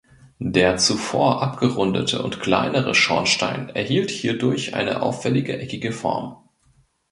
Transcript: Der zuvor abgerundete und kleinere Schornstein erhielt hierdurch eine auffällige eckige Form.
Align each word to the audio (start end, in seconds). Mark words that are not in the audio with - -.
Der 0.39 0.77
zuvor 0.77 1.43
abgerundete 1.43 2.23
und 2.23 2.39
kleinere 2.39 2.95
Schornstein 2.95 3.69
erhielt 3.69 4.09
hierdurch 4.09 4.73
eine 4.73 5.03
auffällige 5.03 5.59
eckige 5.59 5.91
Form. 5.91 6.37